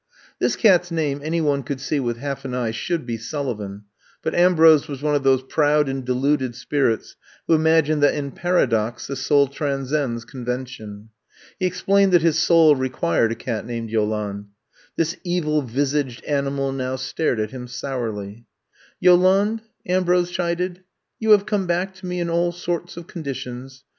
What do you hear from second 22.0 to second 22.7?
me in all